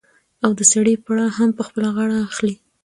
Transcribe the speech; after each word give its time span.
او 0.43 0.51
د 0.59 0.61
سړي 0.71 0.95
پړه 1.05 1.25
هم 1.37 1.49
په 1.57 1.63
خپله 1.67 1.89
غاړه 1.95 2.17
اخلي. 2.29 2.53